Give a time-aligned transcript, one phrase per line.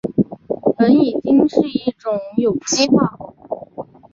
[0.79, 3.85] 苯乙腈是一种有机化合物。